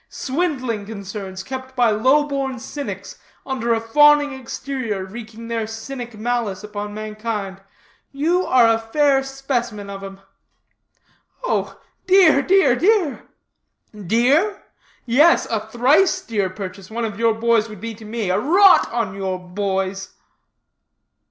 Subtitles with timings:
[0.09, 6.63] Swindling concerns kept by low born cynics, under a fawning exterior wreaking their cynic malice
[6.63, 7.61] upon mankind.
[8.11, 10.19] You are a fair specimen of 'em."
[11.43, 13.27] "Oh dear, dear, dear!"
[13.93, 14.63] "Dear?
[15.05, 18.31] Yes, a thrice dear purchase one of your boys would be to me.
[18.31, 20.15] A rot on your boys!"